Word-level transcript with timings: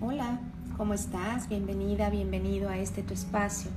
Hola, 0.00 0.38
¿cómo 0.76 0.94
estás? 0.94 1.48
Bienvenida, 1.48 2.08
bienvenido 2.08 2.68
a 2.68 2.78
este 2.78 3.02
tu 3.02 3.14
espacio. 3.14 3.68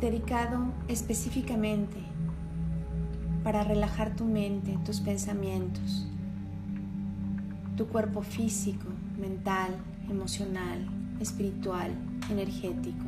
Dedicado 0.00 0.72
específicamente 0.88 1.98
para 3.44 3.64
relajar 3.64 4.16
tu 4.16 4.24
mente, 4.24 4.78
tus 4.82 5.02
pensamientos, 5.02 6.08
tu 7.76 7.86
cuerpo 7.86 8.22
físico, 8.22 8.86
mental, 9.20 9.76
emocional, 10.08 10.86
espiritual, 11.20 11.90
energético. 12.30 13.04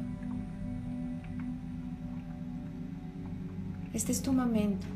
Este 3.95 4.13
es 4.13 4.21
tu 4.21 4.35
momento. 4.35 4.87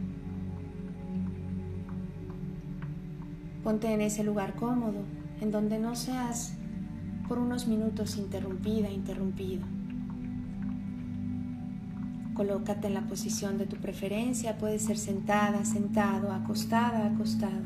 Ponte 3.67 3.93
en 3.93 4.01
ese 4.01 4.23
lugar 4.23 4.55
cómodo, 4.55 5.03
en 5.41 5.51
donde 5.51 5.81
no 5.81 5.97
seas 5.97 6.55
por 7.27 7.41
unos 7.41 7.67
minutos 7.67 8.17
interrumpida, 8.17 8.89
interrumpido. 8.93 9.67
Colócate 12.35 12.87
en 12.87 12.95
la 12.95 13.09
posición 13.09 13.59
de 13.59 13.67
tu 13.67 13.75
preferencia, 13.75 14.57
puede 14.57 14.79
ser 14.79 14.97
sentada, 14.97 15.65
sentado, 15.65 16.31
acostada, 16.31 17.07
acostado. 17.07 17.65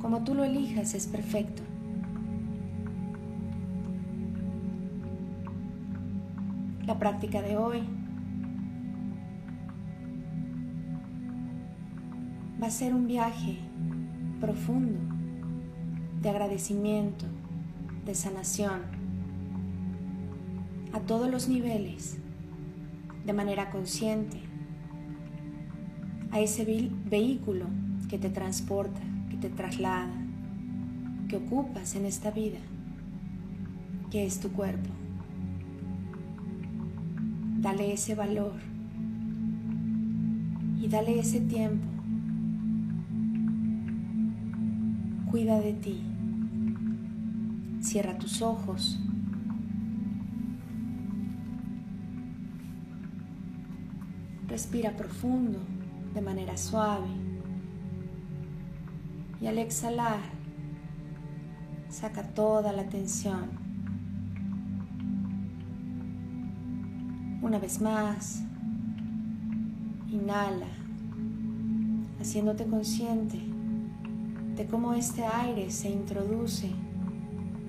Como 0.00 0.24
tú 0.24 0.34
lo 0.34 0.42
elijas 0.42 0.92
es 0.94 1.06
perfecto. 1.06 1.62
La 6.84 6.98
práctica 6.98 7.42
de 7.42 7.56
hoy 7.56 7.82
va 12.60 12.66
a 12.66 12.70
ser 12.70 12.92
un 12.92 13.06
viaje 13.06 13.60
profundo 14.40 14.98
de 16.20 16.30
agradecimiento, 16.30 17.26
de 18.04 18.14
sanación, 18.14 18.80
a 20.92 21.00
todos 21.00 21.30
los 21.30 21.48
niveles, 21.48 22.18
de 23.24 23.32
manera 23.32 23.70
consciente, 23.70 24.40
a 26.30 26.40
ese 26.40 26.90
vehículo 27.08 27.66
que 28.08 28.18
te 28.18 28.30
transporta, 28.30 29.00
que 29.30 29.36
te 29.36 29.48
traslada, 29.48 30.12
que 31.28 31.36
ocupas 31.36 31.94
en 31.94 32.06
esta 32.06 32.30
vida, 32.30 32.58
que 34.10 34.26
es 34.26 34.40
tu 34.40 34.52
cuerpo. 34.52 34.90
Dale 37.58 37.92
ese 37.92 38.14
valor 38.14 38.54
y 40.80 40.88
dale 40.88 41.18
ese 41.18 41.40
tiempo 41.40 41.95
cuida 45.36 45.60
de 45.60 45.74
ti. 45.74 46.02
Cierra 47.82 48.16
tus 48.16 48.40
ojos. 48.40 48.98
Respira 54.48 54.96
profundo, 54.96 55.58
de 56.14 56.22
manera 56.22 56.56
suave. 56.56 57.08
Y 59.38 59.46
al 59.46 59.58
exhalar, 59.58 60.20
saca 61.90 62.22
toda 62.22 62.72
la 62.72 62.88
tensión. 62.88 63.50
Una 67.42 67.58
vez 67.58 67.82
más, 67.82 68.42
inhala, 70.08 70.68
haciéndote 72.18 72.64
consciente 72.64 73.55
de 74.56 74.66
cómo 74.66 74.94
este 74.94 75.22
aire 75.22 75.70
se 75.70 75.90
introduce 75.90 76.70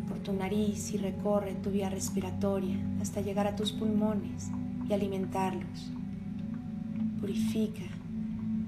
por 0.08 0.20
tu 0.20 0.32
nariz 0.32 0.94
y 0.94 0.98
recorre 0.98 1.54
tu 1.56 1.70
vía 1.70 1.90
respiratoria 1.90 2.78
hasta 3.02 3.20
llegar 3.20 3.46
a 3.46 3.58
tus 3.58 3.74
pulmones 3.74 4.50
y 4.88 4.94
alimentarlos. 4.94 5.92
Purifica 7.20 7.84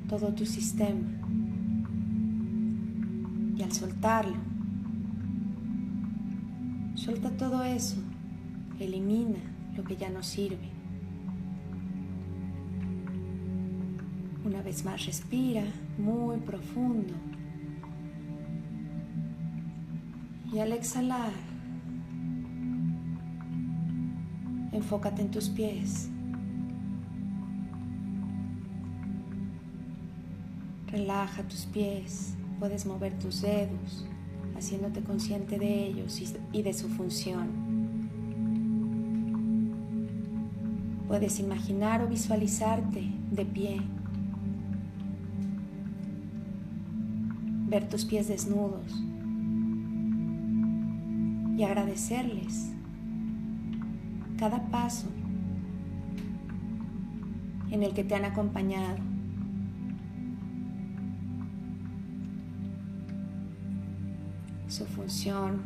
todo 0.09 0.33
tu 0.33 0.45
sistema 0.45 1.07
y 3.55 3.63
al 3.63 3.71
soltarlo, 3.71 4.37
suelta 6.95 7.29
todo 7.31 7.63
eso, 7.63 7.97
elimina 8.79 9.39
lo 9.77 9.83
que 9.85 9.95
ya 9.95 10.09
no 10.09 10.23
sirve. 10.23 10.69
Una 14.43 14.61
vez 14.61 14.83
más 14.83 15.05
respira 15.05 15.63
muy 15.97 16.37
profundo. 16.37 17.13
Y 20.51 20.57
al 20.57 20.71
exhalar, 20.71 21.31
enfócate 24.71 25.21
en 25.21 25.29
tus 25.29 25.47
pies. 25.47 26.09
Relaja 30.87 31.43
tus 31.43 31.67
pies, 31.67 32.33
puedes 32.59 32.87
mover 32.87 33.13
tus 33.19 33.43
dedos, 33.43 34.07
haciéndote 34.57 35.03
consciente 35.03 35.59
de 35.59 35.85
ellos 35.85 36.19
y 36.51 36.63
de 36.63 36.73
su 36.73 36.89
función. 36.89 37.47
Puedes 41.07 41.39
imaginar 41.39 42.01
o 42.01 42.07
visualizarte 42.07 43.03
de 43.31 43.45
pie, 43.45 43.81
ver 47.67 47.87
tus 47.87 48.03
pies 48.03 48.27
desnudos 48.27 48.99
y 51.59 51.63
agradecerles 51.65 52.71
cada 54.37 54.71
paso 54.71 55.09
en 57.69 57.83
el 57.83 57.93
que 57.93 58.05
te 58.05 58.15
han 58.15 58.23
acompañado. 58.23 58.95
Su 64.69 64.85
función, 64.85 65.63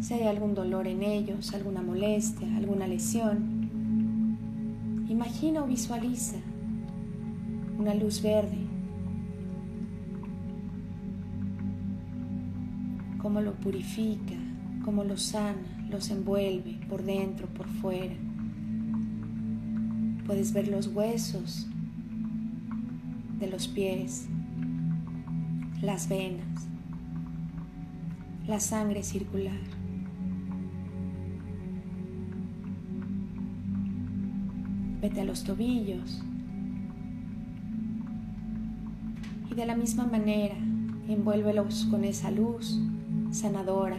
si 0.00 0.14
hay 0.14 0.28
algún 0.28 0.54
dolor 0.54 0.86
en 0.86 1.02
ellos, 1.02 1.52
alguna 1.52 1.82
molestia, 1.82 2.56
alguna 2.56 2.86
lesión, 2.86 4.38
imagina 5.10 5.62
o 5.62 5.66
visualiza 5.66 6.38
una 7.78 7.92
luz 7.92 8.22
verde 8.22 8.63
cómo 13.24 13.40
lo 13.40 13.54
purifica, 13.54 14.34
cómo 14.84 15.02
lo 15.02 15.16
sana, 15.16 15.56
los 15.88 16.10
envuelve 16.10 16.78
por 16.90 17.02
dentro, 17.02 17.46
por 17.46 17.66
fuera. 17.66 18.12
Puedes 20.26 20.52
ver 20.52 20.68
los 20.68 20.88
huesos 20.88 21.66
de 23.38 23.46
los 23.46 23.66
pies, 23.66 24.28
las 25.80 26.06
venas, 26.06 26.68
la 28.46 28.60
sangre 28.60 29.02
circular. 29.02 29.56
Vete 35.00 35.22
a 35.22 35.24
los 35.24 35.44
tobillos 35.44 36.22
y 39.50 39.54
de 39.54 39.64
la 39.64 39.76
misma 39.76 40.04
manera 40.04 40.56
envuélvelos 41.08 41.86
con 41.86 42.04
esa 42.04 42.30
luz 42.30 42.78
sanadora. 43.34 43.96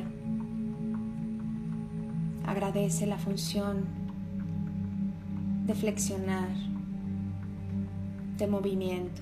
Agradece 2.45 3.05
la 3.05 3.17
función 3.17 3.83
de 5.65 5.75
flexionar, 5.75 6.49
de 8.37 8.47
movimiento. 8.47 9.21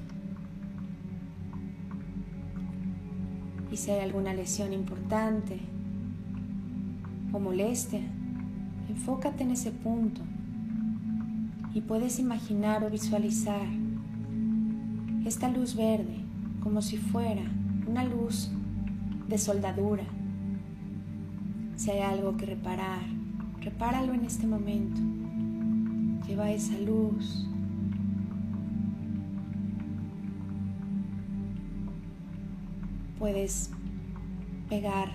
Y 3.71 3.77
si 3.77 3.89
hay 3.89 4.01
alguna 4.01 4.35
lesión 4.35 4.71
importante 4.71 5.59
o 7.31 7.39
molestia, 7.39 8.01
enfócate 8.89 9.43
en 9.43 9.51
ese 9.51 9.71
punto 9.71 10.21
y 11.73 11.81
puedes 11.81 12.19
imaginar 12.19 12.83
o 12.83 12.91
visualizar 12.91 13.65
esta 15.25 15.49
luz 15.49 15.75
verde 15.75 16.17
como 16.61 16.83
si 16.83 16.97
fuera 16.97 17.41
una 17.87 18.03
luz 18.03 18.51
de 19.33 19.39
soldadura. 19.39 20.03
Si 21.75 21.89
hay 21.89 22.01
algo 22.01 22.37
que 22.37 22.45
reparar, 22.45 23.01
repáralo 23.61 24.13
en 24.13 24.25
este 24.25 24.45
momento. 24.45 25.01
Lleva 26.27 26.51
esa 26.51 26.77
luz. 26.77 27.49
Puedes 33.17 33.71
pegar 34.69 35.09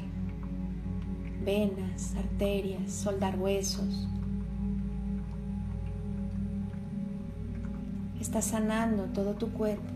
venas, 1.44 2.16
arterias, 2.16 2.90
soldar 2.92 3.38
huesos. 3.38 4.08
Estás 8.20 8.46
sanando 8.46 9.04
todo 9.14 9.34
tu 9.34 9.52
cuerpo. 9.52 9.92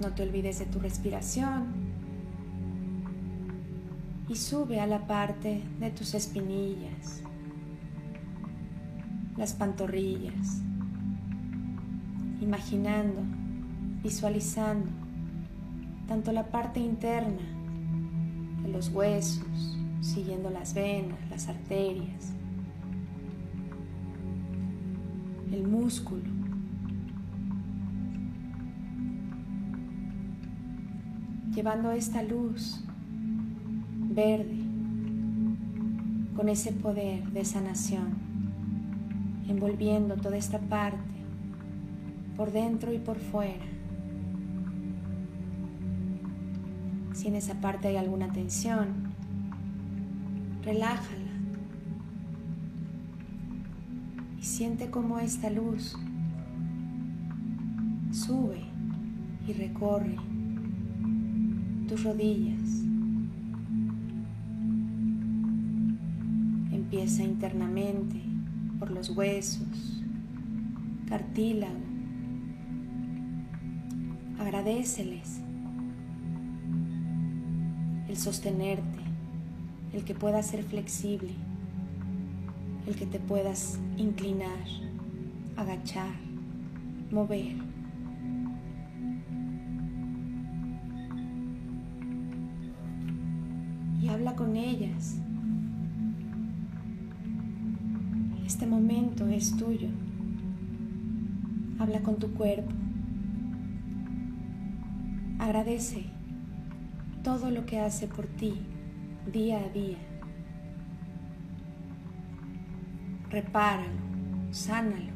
No 0.00 0.08
te 0.12 0.22
olvides 0.22 0.58
de 0.58 0.66
tu 0.66 0.78
respiración. 0.78 1.94
Y 4.28 4.36
sube 4.36 4.80
a 4.80 4.86
la 4.86 5.06
parte 5.06 5.62
de 5.78 5.90
tus 5.90 6.14
espinillas, 6.14 7.20
las 9.36 9.52
pantorrillas, 9.52 10.62
imaginando, 12.40 13.22
visualizando 14.02 15.04
tanto 16.06 16.32
la 16.32 16.46
parte 16.46 16.80
interna 16.80 17.42
de 18.62 18.68
los 18.68 18.88
huesos, 18.88 19.78
siguiendo 20.00 20.50
las 20.50 20.74
venas, 20.74 21.18
las 21.30 21.48
arterias, 21.48 22.32
el 25.50 25.66
músculo, 25.66 26.22
llevando 31.54 31.92
esta 31.92 32.22
luz 32.22 32.82
verde 34.10 34.58
con 36.34 36.48
ese 36.48 36.72
poder 36.72 37.24
de 37.30 37.44
sanación, 37.44 38.14
envolviendo 39.48 40.16
toda 40.16 40.36
esta 40.36 40.58
parte 40.58 40.98
por 42.36 42.50
dentro 42.50 42.92
y 42.92 42.98
por 42.98 43.18
fuera. 43.18 43.64
Si 47.12 47.28
en 47.28 47.36
esa 47.36 47.60
parte 47.60 47.86
hay 47.86 47.96
alguna 47.96 48.32
tensión, 48.32 49.12
relájala 50.64 51.20
y 54.40 54.42
siente 54.42 54.90
cómo 54.90 55.20
esta 55.20 55.50
luz 55.50 55.96
sube 58.10 58.64
y 59.46 59.52
recorre 59.52 60.16
tus 61.86 62.02
rodillas. 62.04 62.84
Empieza 66.72 67.22
internamente 67.22 68.20
por 68.78 68.90
los 68.90 69.10
huesos, 69.10 70.02
cartílago. 71.08 71.72
Agradeceles 74.38 75.40
el 78.08 78.16
sostenerte, 78.16 79.00
el 79.92 80.04
que 80.04 80.14
puedas 80.14 80.46
ser 80.46 80.62
flexible, 80.62 81.32
el 82.86 82.94
que 82.94 83.06
te 83.06 83.18
puedas 83.18 83.80
inclinar, 83.96 84.64
agachar, 85.56 86.14
mover. 87.10 87.73
Con 94.34 94.56
ellas. 94.56 95.16
Este 98.44 98.66
momento 98.66 99.26
es 99.28 99.56
tuyo. 99.56 99.88
Habla 101.78 102.00
con 102.00 102.18
tu 102.18 102.32
cuerpo. 102.34 102.70
Agradece 105.38 106.06
todo 107.22 107.50
lo 107.50 107.66
que 107.66 107.80
hace 107.80 108.06
por 108.06 108.26
ti 108.26 108.60
día 109.32 109.58
a 109.58 109.68
día. 109.68 109.98
Repáralo, 113.30 114.00
sánalo. 114.50 115.12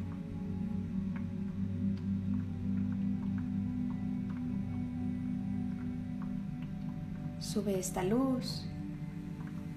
Sube 7.39 7.79
esta 7.79 8.03
luz 8.03 8.69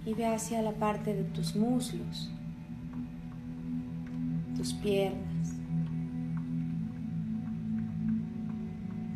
y 0.05 0.15
ve 0.15 0.27
hacia 0.27 0.63
la 0.63 0.73
parte 0.73 1.15
de 1.15 1.25
tus 1.25 1.55
muslos, 1.55 2.31
tus 4.57 4.73
piernas. 4.75 5.55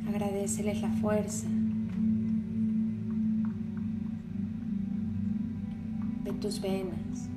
Agradeceles 0.08 0.80
la 0.80 0.90
fuerza 0.90 1.48
de 6.24 6.32
tus 6.32 6.60
venas, 6.60 7.28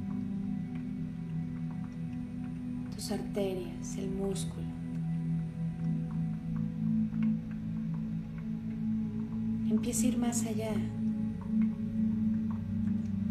tus 2.93 3.11
arterias, 3.11 3.97
el 3.97 4.11
músculo. 4.11 4.69
Empieza 9.69 10.05
a 10.05 10.09
ir 10.09 10.17
más 10.17 10.45
allá 10.45 10.71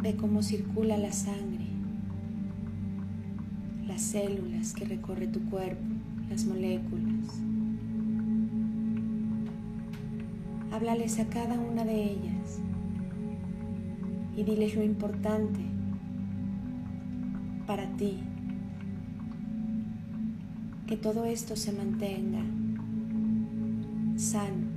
de 0.02 0.14
cómo 0.14 0.42
circula 0.42 0.96
la 0.96 1.12
sangre, 1.12 1.66
las 3.86 4.00
células 4.00 4.72
que 4.72 4.84
recorre 4.84 5.26
tu 5.26 5.40
cuerpo, 5.50 5.82
las 6.30 6.44
moléculas. 6.44 7.40
Háblales 10.72 11.18
a 11.18 11.26
cada 11.26 11.58
una 11.58 11.84
de 11.84 12.12
ellas 12.12 12.60
y 14.36 14.44
diles 14.44 14.76
lo 14.76 14.84
importante 14.84 15.60
para 17.66 17.88
ti, 17.96 18.18
que 20.86 20.96
todo 20.96 21.24
esto 21.24 21.56
se 21.56 21.72
mantenga 21.72 22.42
sano 24.16 24.67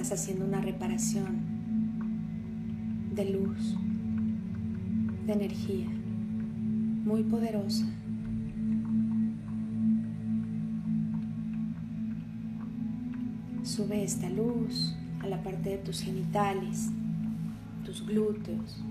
estás 0.00 0.20
haciendo 0.20 0.44
una 0.44 0.60
reparación 0.60 1.38
de 3.14 3.30
luz, 3.30 3.74
de 5.24 5.32
energía 5.32 5.86
muy 7.06 7.22
poderosa. 7.22 7.86
Sube 13.62 14.04
esta 14.04 14.28
luz 14.28 14.94
a 15.20 15.28
la 15.28 15.42
parte 15.42 15.70
de 15.70 15.78
tus 15.78 16.00
genitales, 16.00 16.90
tus 17.82 18.06
glúteos, 18.06 18.84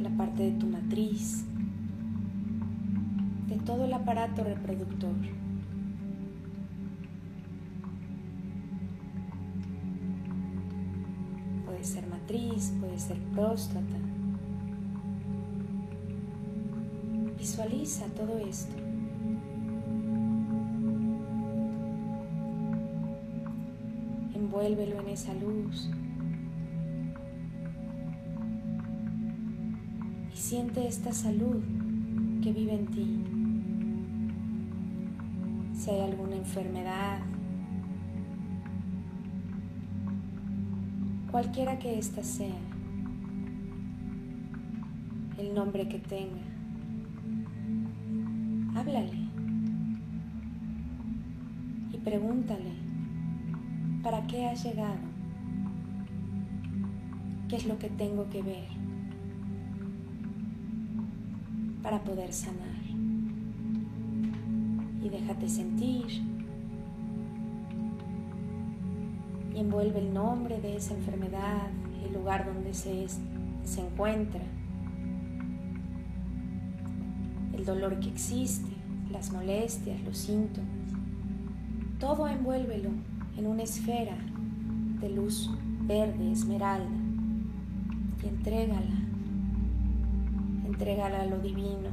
la 0.00 0.10
parte 0.10 0.42
de 0.42 0.58
tu 0.58 0.66
matriz, 0.66 1.44
de 3.46 3.54
todo 3.60 3.84
el 3.84 3.92
aparato 3.92 4.42
reproductor. 4.42 5.45
Puede 12.80 12.98
ser 12.98 13.18
próstata. 13.34 13.96
Visualiza 17.38 18.06
todo 18.06 18.38
esto. 18.38 18.74
Envuélvelo 24.34 25.00
en 25.00 25.08
esa 25.08 25.34
luz. 25.34 25.88
Y 30.34 30.36
siente 30.36 30.86
esta 30.88 31.12
salud 31.12 31.62
que 32.42 32.52
vive 32.52 32.74
en 32.74 32.86
ti. 32.86 33.24
Si 35.78 35.90
hay 35.90 36.00
alguna 36.00 36.36
enfermedad, 36.36 37.20
cualquiera 41.36 41.78
que 41.78 41.98
ésta 41.98 42.22
sea, 42.22 42.56
el 45.36 45.54
nombre 45.54 45.86
que 45.86 45.98
tenga. 45.98 46.40
Háblale 48.74 49.18
y 51.92 51.98
pregúntale, 51.98 52.72
¿para 54.02 54.26
qué 54.26 54.46
has 54.46 54.64
llegado? 54.64 54.96
¿Qué 57.50 57.56
es 57.56 57.66
lo 57.66 57.78
que 57.78 57.90
tengo 57.90 58.30
que 58.30 58.40
ver 58.40 58.68
para 61.82 62.02
poder 62.02 62.32
sanar? 62.32 62.82
Y 65.02 65.10
déjate 65.10 65.50
sentir 65.50 66.35
y 69.56 69.60
envuelve 69.60 70.00
el 70.00 70.12
nombre 70.12 70.60
de 70.60 70.76
esa 70.76 70.92
enfermedad, 70.92 71.70
el 72.04 72.12
lugar 72.12 72.44
donde 72.44 72.74
se, 72.74 73.06
se 73.64 73.80
encuentra, 73.80 74.42
el 77.54 77.64
dolor 77.64 77.98
que 77.98 78.10
existe, 78.10 78.70
las 79.10 79.32
molestias, 79.32 79.98
los 80.02 80.18
síntomas. 80.18 80.68
Todo 81.98 82.28
envuélvelo 82.28 82.90
en 83.38 83.46
una 83.46 83.62
esfera 83.62 84.16
de 85.00 85.08
luz 85.08 85.50
verde, 85.84 86.32
esmeralda, 86.32 86.90
y 88.22 88.28
entrégala, 88.28 88.96
entrégala 90.66 91.22
a 91.22 91.26
lo 91.26 91.38
divino, 91.38 91.88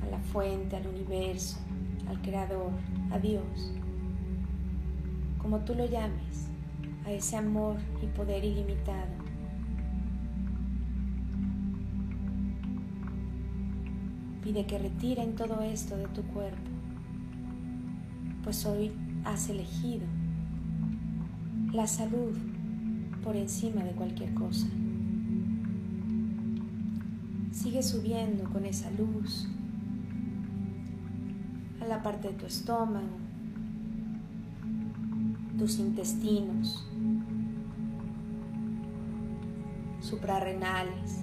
a 0.00 0.10
la 0.12 0.18
fuente, 0.18 0.76
al 0.76 0.86
universo, 0.86 1.58
al 2.08 2.20
creador, 2.22 2.70
a 3.10 3.18
Dios, 3.18 3.72
como 5.44 5.58
tú 5.58 5.74
lo 5.74 5.84
llames, 5.84 6.48
a 7.04 7.12
ese 7.12 7.36
amor 7.36 7.76
y 8.02 8.06
poder 8.06 8.42
ilimitado. 8.42 9.12
Pide 14.42 14.64
que 14.64 14.78
retiren 14.78 15.34
todo 15.34 15.60
esto 15.60 15.98
de 15.98 16.08
tu 16.08 16.22
cuerpo, 16.22 16.70
pues 18.42 18.64
hoy 18.64 18.90
has 19.26 19.50
elegido 19.50 20.06
la 21.74 21.86
salud 21.86 22.34
por 23.22 23.36
encima 23.36 23.84
de 23.84 23.90
cualquier 23.90 24.32
cosa. 24.32 24.66
Sigue 27.52 27.82
subiendo 27.82 28.44
con 28.44 28.64
esa 28.64 28.90
luz 28.92 29.46
a 31.82 31.84
la 31.84 32.02
parte 32.02 32.28
de 32.28 32.34
tu 32.34 32.46
estómago, 32.46 33.23
tus 35.64 35.78
intestinos, 35.78 36.86
suprarrenales, 39.98 41.22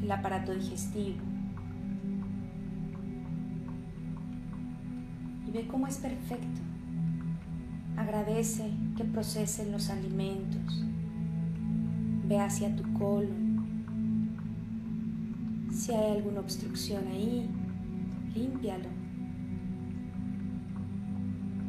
el 0.00 0.12
aparato 0.12 0.54
digestivo. 0.54 1.16
Y 5.48 5.50
ve 5.50 5.66
cómo 5.66 5.88
es 5.88 5.96
perfecto. 5.96 6.60
Agradece 7.96 8.70
que 8.96 9.02
procesen 9.02 9.72
los 9.72 9.90
alimentos. 9.90 10.84
Ve 12.28 12.38
hacia 12.38 12.76
tu 12.76 12.84
colon. 12.92 13.66
Si 15.72 15.92
hay 15.92 16.18
alguna 16.18 16.38
obstrucción 16.38 17.04
ahí, 17.08 17.50
límpialo. 18.32 18.99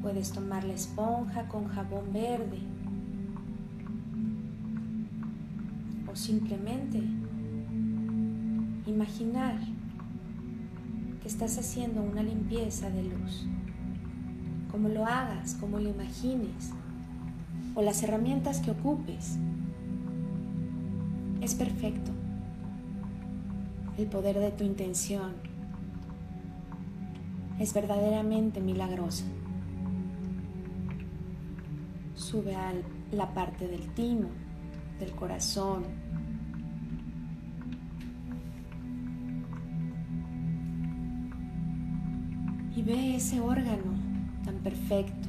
Puedes 0.02 0.32
tomar 0.32 0.64
la 0.64 0.74
esponja 0.74 1.48
con 1.48 1.68
jabón 1.68 2.12
verde 2.12 2.60
o 6.12 6.16
simplemente 6.16 7.02
imaginar 8.88 9.60
que 11.22 11.28
estás 11.28 11.58
haciendo 11.58 12.02
una 12.02 12.24
limpieza 12.24 12.90
de 12.90 13.04
luz. 13.04 13.46
Como 14.72 14.90
lo 14.90 15.06
hagas, 15.06 15.54
como 15.56 15.80
lo 15.80 15.90
imagines, 15.90 16.72
o 17.76 17.82
las 17.82 18.02
herramientas 18.02 18.60
que 18.60 18.72
ocupes, 18.72 19.38
es 21.42 21.54
perfecto. 21.56 22.12
El 23.98 24.08
poder 24.08 24.40
de 24.40 24.52
tu 24.52 24.64
intención 24.64 25.34
es 27.60 27.74
verdaderamente 27.74 28.62
milagroso. 28.62 29.26
Sube 32.32 32.56
a 32.56 32.72
la 33.12 33.34
parte 33.34 33.68
del 33.68 33.94
timo, 33.94 34.30
del 35.02 35.12
corazón, 35.12 35.84
y 42.74 42.82
ve 42.84 43.18
ese 43.18 43.42
órgano 43.42 43.84
tan 44.46 44.56
perfecto, 44.60 45.28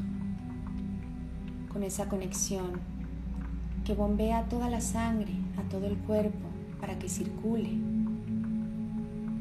con 1.73 1.83
esa 1.83 2.09
conexión 2.09 2.79
que 3.85 3.95
bombea 3.95 4.45
toda 4.45 4.71
la 4.71 4.81
sangre 4.81 5.33
a 5.59 5.69
todo 5.69 5.87
el 5.89 5.97
cuerpo 5.97 6.47
para 6.81 7.01
que 7.01 7.09
circule 7.09 7.81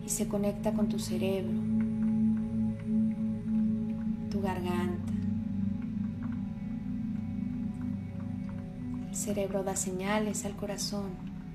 y 0.03 0.09
se 0.09 0.27
conecta 0.27 0.73
con 0.73 0.89
tu 0.89 0.97
cerebro, 0.97 1.70
cerebro 9.21 9.63
da 9.63 9.75
señales 9.75 10.45
al 10.45 10.55
corazón 10.55 11.11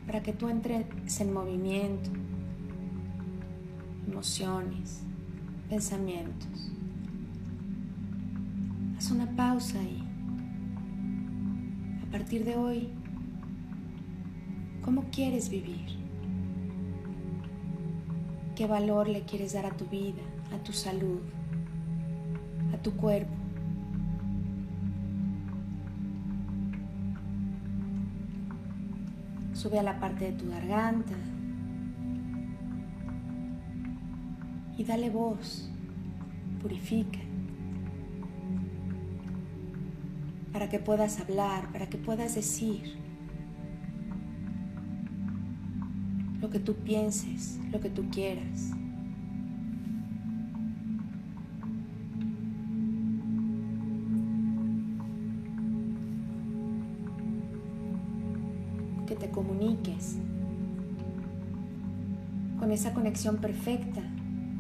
para 0.07 0.23
que 0.23 0.33
tú 0.33 0.49
entres 0.49 0.87
en 1.21 1.33
movimiento, 1.33 2.11
emociones, 4.07 5.03
pensamientos. 5.69 6.71
Haz 8.97 9.11
una 9.11 9.27
pausa 9.35 9.81
ahí. 9.81 10.01
A 12.07 12.11
partir 12.13 12.45
de 12.45 12.55
hoy, 12.55 12.89
¿cómo 14.85 15.07
quieres 15.11 15.49
vivir? 15.49 15.87
¿Qué 18.55 18.69
valor 18.69 19.09
le 19.09 19.23
quieres 19.23 19.55
dar 19.55 19.67
a 19.67 19.77
tu 19.77 19.87
vida, 19.87 20.23
a 20.55 20.63
tu 20.63 20.73
salud, 20.73 21.21
a 22.73 22.81
tu 22.81 22.93
cuerpo? 22.93 23.36
Sube 29.67 29.81
a 29.81 29.83
la 29.83 29.99
parte 29.99 30.27
de 30.27 30.33
tu 30.33 30.49
garganta, 30.49 31.17
y 34.79 34.85
dale 34.85 35.11
voz, 35.11 35.69
purifica, 36.63 37.19
para 40.53 40.69
que 40.69 40.79
puedas 40.79 41.19
hablar, 41.19 41.73
para 41.73 41.89
que 41.89 41.99
puedas 41.99 42.37
decir 42.37 42.97
lo 46.41 46.49
que 46.49 46.61
tú 46.61 46.77
pienses, 46.77 47.59
lo 47.73 47.81
que 47.81 47.91
tú 47.91 48.09
quieras. 48.09 48.71
Esa 62.77 62.93
conexión 62.93 63.39
perfecta 63.39 64.03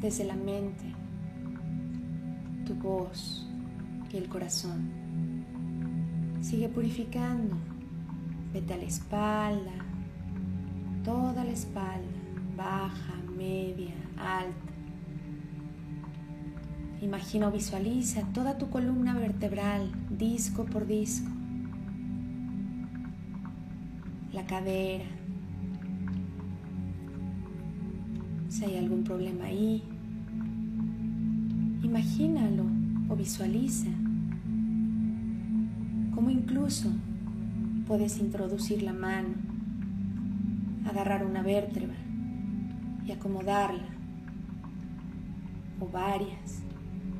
desde 0.00 0.24
la 0.24 0.36
mente, 0.36 0.84
tu 2.64 2.74
voz 2.74 3.46
y 4.10 4.16
el 4.16 4.26
corazón. 4.28 4.90
Sigue 6.40 6.70
purificando. 6.70 7.56
Vete 8.54 8.72
a 8.72 8.78
la 8.78 8.84
espalda, 8.84 9.72
toda 11.04 11.44
la 11.44 11.50
espalda, 11.50 12.16
baja, 12.56 13.14
media, 13.36 13.92
alta. 14.16 14.72
Imagina 17.02 17.50
visualiza 17.50 18.22
toda 18.32 18.56
tu 18.56 18.70
columna 18.70 19.12
vertebral, 19.12 19.92
disco 20.08 20.64
por 20.64 20.86
disco. 20.86 21.30
La 24.32 24.46
cadera, 24.46 25.04
hay 28.66 28.78
algún 28.78 29.04
problema 29.04 29.44
ahí, 29.44 29.82
imagínalo 31.82 32.64
o 33.08 33.14
visualiza 33.14 33.88
cómo 36.14 36.30
incluso 36.30 36.90
puedes 37.86 38.18
introducir 38.18 38.82
la 38.82 38.92
mano, 38.92 39.28
agarrar 40.88 41.24
una 41.24 41.42
vértebra 41.42 41.94
y 43.06 43.12
acomodarla, 43.12 43.86
o 45.78 45.86
varias, 45.86 46.62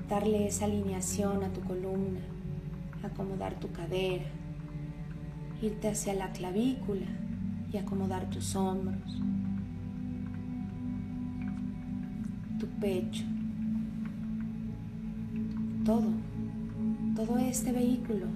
darle 0.08 0.48
esa 0.48 0.64
alineación 0.64 1.44
a 1.44 1.52
tu 1.52 1.60
columna, 1.60 2.20
acomodar 3.04 3.60
tu 3.60 3.70
cadera, 3.70 4.24
irte 5.62 5.88
hacia 5.88 6.14
la 6.14 6.32
clavícula 6.32 7.06
y 7.72 7.76
acomodar 7.76 8.28
tus 8.30 8.56
hombros. 8.56 9.22
Pecho, 12.80 13.24
todo, 15.84 16.10
todo 17.14 17.38
este 17.38 17.72
vehículo 17.72 18.26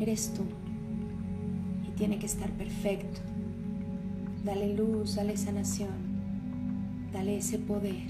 eres 0.00 0.32
tú. 0.34 0.42
Y 1.86 1.90
tiene 1.96 2.18
que 2.18 2.26
estar 2.26 2.50
perfecto. 2.50 3.20
Dale 4.44 4.74
luz, 4.74 5.14
dale 5.14 5.36
sanación, 5.36 5.90
dale 7.12 7.36
ese 7.36 7.58
poder 7.58 8.08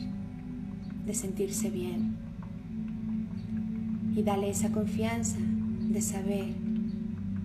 de 1.04 1.14
sentirse 1.14 1.70
bien. 1.70 2.16
Y 4.14 4.22
dale 4.22 4.50
esa 4.50 4.70
confianza 4.70 5.38
de 5.38 6.00
saber 6.00 6.46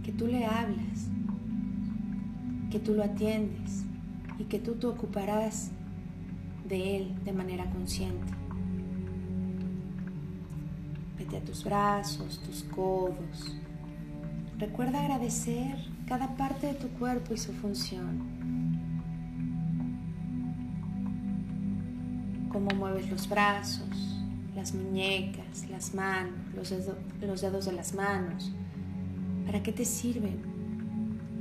que 0.03 0.11
tú 0.11 0.27
le 0.27 0.45
hablas, 0.45 1.09
que 2.71 2.79
tú 2.79 2.93
lo 2.93 3.03
atiendes 3.03 3.83
y 4.39 4.43
que 4.43 4.59
tú 4.59 4.75
te 4.75 4.87
ocuparás 4.87 5.71
de 6.67 6.97
Él 6.97 7.15
de 7.23 7.33
manera 7.33 7.69
consciente. 7.69 8.33
Vete 11.17 11.37
a 11.37 11.41
tus 11.41 11.63
brazos, 11.63 12.39
tus 12.43 12.63
codos. 12.63 13.55
Recuerda 14.57 15.01
agradecer 15.01 15.75
cada 16.07 16.35
parte 16.35 16.67
de 16.67 16.73
tu 16.73 16.87
cuerpo 16.89 17.33
y 17.33 17.37
su 17.37 17.53
función. 17.53 18.37
cómo 22.57 22.71
mueves 22.71 23.07
los 23.11 23.29
brazos, 23.29 23.87
las 24.55 24.73
muñecas, 24.73 25.69
las 25.69 25.93
manos, 25.93 26.33
los, 26.55 26.73
los 27.21 27.41
dedos 27.41 27.65
de 27.65 27.71
las 27.73 27.93
manos. 27.93 28.51
¿Para 29.45 29.61
qué 29.61 29.71
te 29.71 29.85
sirven? 29.85 30.41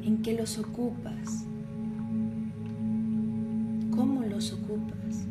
¿En 0.02 0.21
qué 0.21 0.35
los 0.35 0.59
ocupas? 0.59 1.47
¿Cómo 4.37 4.45
los 4.45 4.52
ocupas? 4.52 5.26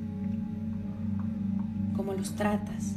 ¿Cómo 1.96 2.14
los 2.14 2.34
tratas? 2.34 2.96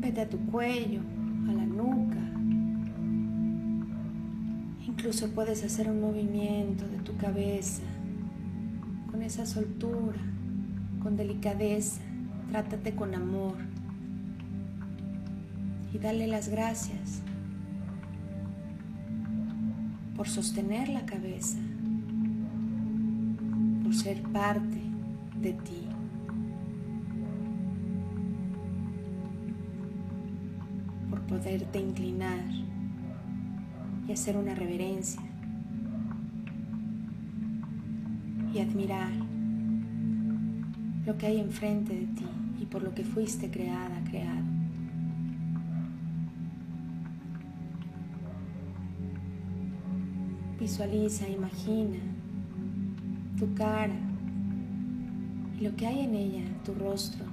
Vete 0.00 0.22
a 0.22 0.28
tu 0.28 0.36
cuello, 0.46 1.02
a 1.48 1.52
la 1.52 1.64
nuca. 1.64 2.18
Incluso 4.84 5.30
puedes 5.30 5.62
hacer 5.62 5.88
un 5.88 6.00
movimiento 6.00 6.88
de 6.88 6.98
tu 6.98 7.16
cabeza 7.18 7.84
con 9.12 9.22
esa 9.22 9.46
soltura, 9.46 10.18
con 11.04 11.16
delicadeza. 11.16 12.00
Trátate 12.50 12.96
con 12.96 13.14
amor 13.14 13.58
y 15.94 15.98
dale 15.98 16.26
las 16.26 16.48
gracias 16.48 17.22
por 20.16 20.28
sostener 20.28 20.88
la 20.88 21.04
cabeza, 21.04 21.58
por 23.82 23.94
ser 23.94 24.22
parte 24.22 24.80
de 25.40 25.52
ti. 25.52 25.86
por 31.10 31.20
poderte 31.22 31.78
inclinar 31.78 32.44
y 34.08 34.12
hacer 34.12 34.36
una 34.36 34.54
reverencia 34.54 35.22
y 38.52 38.58
admirar 38.58 39.12
lo 41.04 41.16
que 41.16 41.26
hay 41.26 41.40
enfrente 41.40 41.94
de 41.94 42.06
ti 42.06 42.26
y 42.60 42.66
por 42.66 42.82
lo 42.82 42.94
que 42.94 43.04
fuiste 43.04 43.50
creada, 43.50 44.02
creado. 44.10 44.55
Visualiza, 50.66 51.28
imagina 51.28 51.98
tu 53.38 53.54
cara 53.54 53.94
y 55.56 55.62
lo 55.62 55.76
que 55.76 55.86
hay 55.86 56.00
en 56.00 56.14
ella, 56.16 56.42
tu 56.64 56.74
rostro, 56.74 57.24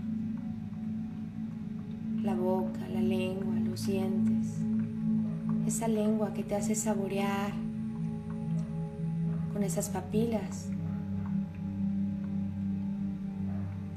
la 2.21 2.35
boca, 2.35 2.87
la 2.93 3.01
lengua, 3.01 3.55
los 3.67 3.87
dientes, 3.87 4.59
esa 5.65 5.87
lengua 5.87 6.31
que 6.35 6.43
te 6.43 6.55
hace 6.55 6.75
saborear 6.75 7.51
con 9.51 9.63
esas 9.63 9.89
papilas 9.89 10.69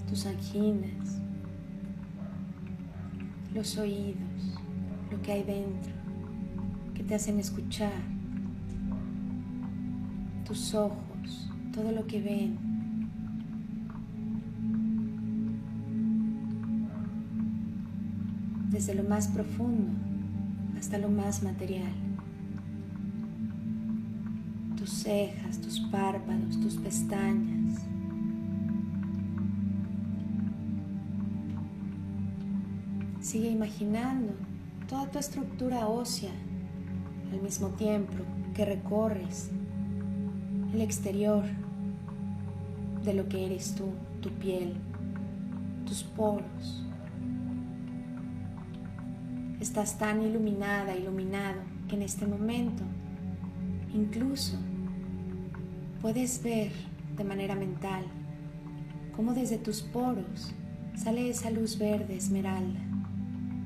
tus 0.08 0.24
anginas, 0.24 1.20
los 3.52 3.76
oídos, 3.76 4.62
lo 5.10 5.20
que 5.20 5.32
hay 5.32 5.42
dentro, 5.42 5.92
que 6.94 7.04
te 7.04 7.14
hacen 7.14 7.38
escuchar, 7.38 8.15
tus 10.46 10.74
ojos, 10.74 11.50
todo 11.72 11.92
lo 11.92 12.06
que 12.06 12.20
ven. 12.20 12.58
Desde 18.70 18.94
lo 18.94 19.04
más 19.04 19.28
profundo 19.28 19.92
hasta 20.78 20.98
lo 20.98 21.08
más 21.08 21.42
material. 21.42 21.92
Tus 24.76 24.90
cejas, 24.90 25.58
tus 25.60 25.80
párpados, 25.80 26.60
tus 26.60 26.76
pestañas, 26.76 27.80
Sigue 33.26 33.50
imaginando 33.50 34.34
toda 34.88 35.10
tu 35.10 35.18
estructura 35.18 35.88
ósea 35.88 36.30
al 37.32 37.42
mismo 37.42 37.70
tiempo 37.70 38.14
que 38.54 38.64
recorres 38.64 39.50
el 40.76 40.82
exterior 40.82 41.42
de 43.02 43.14
lo 43.14 43.26
que 43.30 43.46
eres 43.46 43.74
tú, 43.74 43.94
tu 44.20 44.28
piel, 44.28 44.74
tus 45.86 46.02
poros. 46.02 46.84
Estás 49.58 49.96
tan 49.96 50.20
iluminada, 50.20 50.94
iluminado, 50.94 51.62
que 51.88 51.96
en 51.96 52.02
este 52.02 52.26
momento 52.26 52.82
incluso 53.94 54.58
puedes 56.02 56.42
ver 56.42 56.72
de 57.16 57.24
manera 57.24 57.54
mental 57.54 58.04
cómo 59.16 59.32
desde 59.32 59.56
tus 59.56 59.80
poros 59.80 60.52
sale 60.94 61.30
esa 61.30 61.50
luz 61.50 61.78
verde 61.78 62.16
esmeralda 62.16 62.80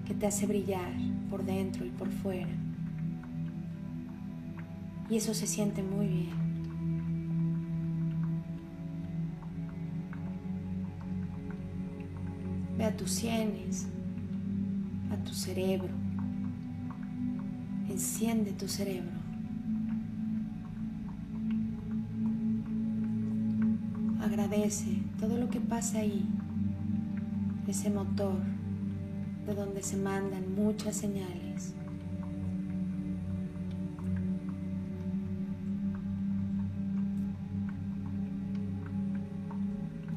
que 0.06 0.14
te 0.14 0.28
hace 0.28 0.46
brillar 0.46 0.92
por 1.28 1.44
dentro 1.44 1.84
y 1.84 1.90
por 1.90 2.08
fuera. 2.08 2.54
Y 5.08 5.16
eso 5.16 5.34
se 5.34 5.48
siente 5.48 5.82
muy 5.82 6.06
bien. 6.06 6.49
Tus 13.00 13.12
sienes, 13.12 13.86
a 15.10 15.16
tu 15.24 15.32
cerebro. 15.32 15.88
Enciende 17.88 18.52
tu 18.52 18.68
cerebro. 18.68 19.08
Agradece 24.20 25.02
todo 25.18 25.38
lo 25.38 25.48
que 25.48 25.60
pasa 25.60 26.00
ahí, 26.00 26.26
ese 27.66 27.88
motor 27.88 28.36
de 29.46 29.54
donde 29.54 29.82
se 29.82 29.96
mandan 29.96 30.54
muchas 30.54 30.94
señales. 30.94 31.72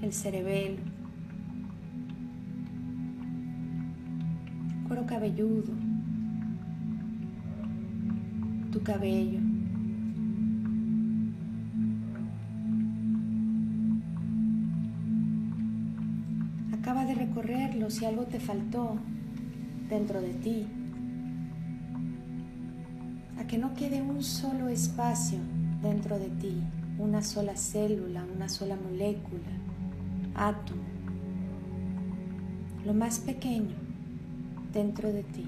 El 0.01 0.11
cerebelo, 0.11 0.92
cabelludo, 5.05 5.73
tu 8.71 8.81
cabello. 8.83 9.39
Acaba 16.71 17.05
de 17.05 17.15
recorrerlo 17.15 17.89
si 17.89 18.05
algo 18.05 18.23
te 18.23 18.39
faltó 18.39 18.97
dentro 19.89 20.21
de 20.21 20.33
ti, 20.33 20.65
a 23.39 23.45
que 23.45 23.57
no 23.57 23.73
quede 23.73 24.01
un 24.01 24.23
solo 24.23 24.69
espacio 24.69 25.39
dentro 25.81 26.19
de 26.19 26.29
ti, 26.29 26.61
una 26.97 27.21
sola 27.21 27.55
célula, 27.55 28.25
una 28.35 28.49
sola 28.49 28.75
molécula, 28.75 29.51
átomo, 30.35 30.83
lo 32.85 32.93
más 32.93 33.19
pequeño 33.19 33.82
dentro 34.73 35.13
de 35.13 35.23
ti. 35.23 35.45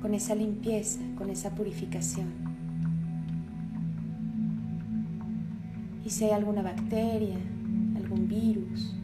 Con 0.00 0.14
esa 0.14 0.34
limpieza, 0.34 1.00
con 1.16 1.28
esa 1.28 1.50
purificación. 1.54 2.28
Y 6.04 6.10
si 6.10 6.24
hay 6.24 6.30
alguna 6.30 6.62
bacteria, 6.62 7.36
algún 7.94 8.26
virus, 8.26 8.96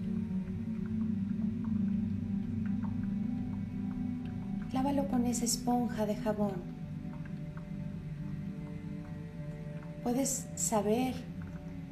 lávalo 4.73 5.07
con 5.09 5.27
esa 5.27 5.45
esponja 5.45 6.07
de 6.07 6.17
jabón. 6.17 6.77
Puedes 10.03 10.49
saber 10.55 11.15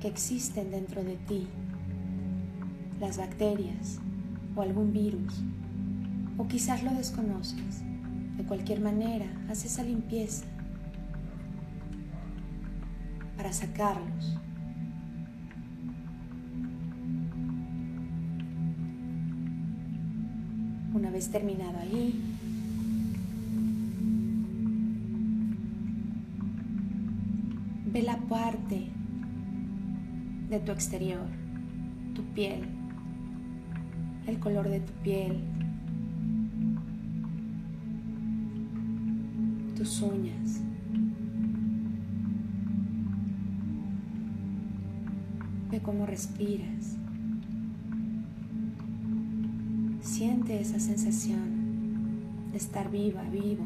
que 0.00 0.08
existen 0.08 0.70
dentro 0.70 1.04
de 1.04 1.16
ti 1.16 1.46
las 3.00 3.18
bacterias 3.18 4.00
o 4.54 4.62
algún 4.62 4.92
virus, 4.92 5.42
o 6.38 6.46
quizás 6.46 6.82
lo 6.82 6.92
desconoces. 6.92 7.82
De 8.36 8.44
cualquier 8.44 8.80
manera, 8.80 9.26
haz 9.48 9.64
esa 9.64 9.82
limpieza 9.82 10.44
para 13.36 13.52
sacarlos. 13.52 14.38
Una 20.92 21.10
vez 21.10 21.28
terminado 21.30 21.78
ahí, 21.78 22.34
Ve 27.94 28.02
la 28.02 28.16
parte 28.16 28.88
de 30.50 30.58
tu 30.58 30.72
exterior, 30.72 31.28
tu 32.12 32.24
piel, 32.34 32.64
el 34.26 34.38
color 34.38 34.68
de 34.68 34.80
tu 34.80 34.92
piel, 35.02 35.38
tus 39.76 40.00
uñas, 40.02 40.60
Ve 45.70 45.80
cómo 45.80 46.06
respiras. 46.06 46.96
Siente 50.02 50.60
esa 50.60 50.78
sensación 50.78 52.52
de 52.52 52.58
estar 52.58 52.92
viva, 52.92 53.22
vivo. 53.22 53.64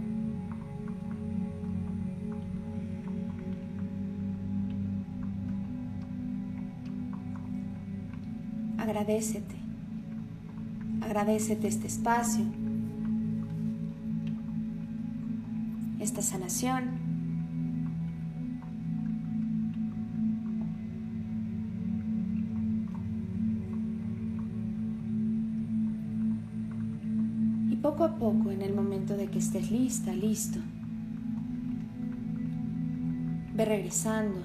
Agradecete. 8.78 9.57
Agradecete 11.18 11.66
este 11.66 11.88
espacio, 11.88 12.44
esta 15.98 16.22
sanación. 16.22 17.08
poco 27.82 28.04
a 28.04 28.16
poco, 28.16 28.52
en 28.52 28.62
el 28.62 28.74
momento 28.74 29.16
de 29.16 29.26
que 29.26 29.38
estés 29.38 29.72
lista, 29.72 30.12
listo, 30.12 30.58
ve 33.56 33.64
regresando, 33.64 34.38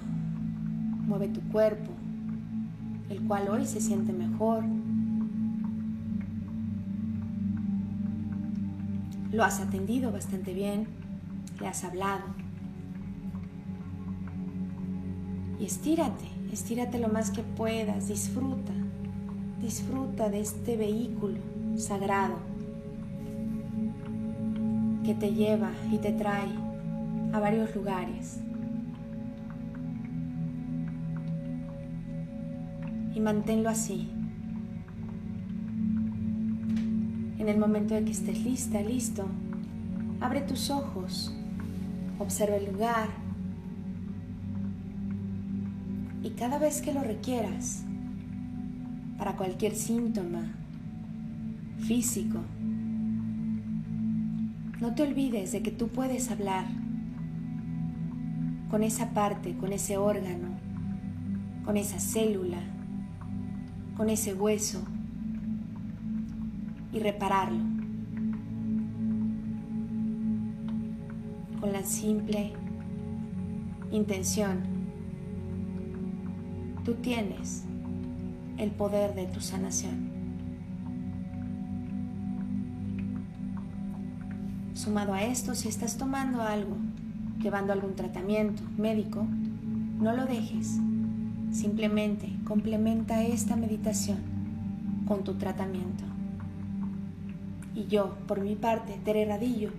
mueve 1.05 1.27
tu 1.27 1.41
cuerpo, 1.51 1.91
el 3.09 3.21
cual 3.27 3.49
hoy 3.49 3.65
se 3.65 3.79
siente 3.79 4.11
mejor. 4.11 4.63
Lo 9.33 9.43
has 9.43 9.59
atendido 9.59 10.11
bastante 10.11 10.53
bien, 10.53 10.85
le 11.59 11.67
has 11.67 11.83
hablado. 11.83 12.21
Y 15.59 15.65
estírate, 15.65 16.25
estírate 16.51 16.99
lo 16.99 17.07
más 17.07 17.31
que 17.31 17.41
puedas, 17.41 18.09
disfruta, 18.09 18.73
disfruta 19.59 20.29
de 20.29 20.39
este 20.39 20.77
vehículo 20.77 21.39
sagrado 21.77 22.35
que 25.03 25.15
te 25.15 25.33
lleva 25.33 25.71
y 25.91 25.97
te 25.97 26.11
trae 26.11 26.49
a 27.33 27.39
varios 27.39 27.75
lugares. 27.75 28.39
Y 33.15 33.19
manténlo 33.19 33.69
así. 33.69 34.11
En 37.43 37.49
el 37.49 37.57
momento 37.57 37.93
de 37.93 38.05
que 38.05 38.11
estés 38.11 38.41
lista, 38.41 38.81
listo, 38.81 39.25
abre 40.21 40.39
tus 40.39 40.69
ojos, 40.69 41.35
observa 42.17 42.55
el 42.55 42.71
lugar. 42.71 43.09
Y 46.23 46.29
cada 46.29 46.57
vez 46.57 46.81
que 46.81 46.93
lo 46.93 47.03
requieras, 47.03 47.83
para 49.17 49.35
cualquier 49.35 49.75
síntoma 49.75 50.53
físico, 51.79 52.39
no 54.79 54.95
te 54.95 55.03
olvides 55.03 55.51
de 55.51 55.61
que 55.61 55.71
tú 55.71 55.89
puedes 55.89 56.31
hablar 56.31 56.67
con 58.71 58.83
esa 58.83 59.09
parte, 59.09 59.57
con 59.57 59.73
ese 59.73 59.97
órgano, 59.97 60.47
con 61.65 61.75
esa 61.75 61.99
célula, 61.99 62.61
con 63.97 64.09
ese 64.09 64.33
hueso 64.33 64.81
y 66.93 66.99
repararlo 66.99 67.59
con 71.59 71.73
la 71.73 71.83
simple 71.83 72.53
intención. 73.91 74.59
Tú 76.85 76.95
tienes 76.95 77.63
el 78.57 78.71
poder 78.71 79.15
de 79.15 79.25
tu 79.25 79.39
sanación. 79.39 80.11
Sumado 84.73 85.13
a 85.13 85.23
esto, 85.23 85.55
si 85.55 85.69
estás 85.69 85.97
tomando 85.97 86.41
algo, 86.41 86.75
llevando 87.39 87.71
algún 87.71 87.95
tratamiento 87.95 88.61
médico, 88.77 89.25
no 89.99 90.13
lo 90.13 90.25
dejes. 90.25 90.77
Simplemente 91.51 92.29
complementa 92.43 93.23
esta 93.23 93.55
meditación 93.55 94.17
con 95.07 95.23
tu 95.23 95.35
tratamiento. 95.35 96.03
Y 97.75 97.87
yo, 97.87 98.15
por 98.27 98.41
mi 98.41 98.55
parte, 98.55 98.99
Tere 99.03 99.25
Radillo, 99.25 99.71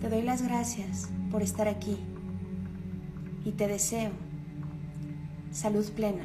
te 0.00 0.08
doy 0.08 0.22
las 0.22 0.42
gracias 0.42 1.10
por 1.30 1.42
estar 1.42 1.68
aquí 1.68 1.96
y 3.44 3.52
te 3.52 3.68
deseo 3.68 4.10
salud 5.50 5.86
plena 5.92 6.24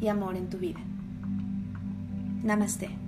y 0.00 0.08
amor 0.08 0.36
en 0.36 0.48
tu 0.48 0.58
vida. 0.58 0.80
Namaste. 2.42 3.07